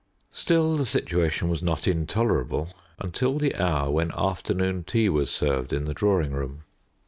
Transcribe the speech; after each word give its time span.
Still, 0.33 0.77
the 0.77 0.85
situation 0.87 1.47
was 1.47 1.61
not 1.61 1.87
intolerable 1.87 2.69
until 2.97 3.37
the 3.37 3.55
hour 3.55 3.91
when 3.91 4.11
afternoon 4.13 4.83
tea 4.83 5.09
was 5.09 5.29
served 5.29 5.71
in 5.71 5.85
the 5.85 5.93
drawing 5.93 6.31
room. 6.31 6.63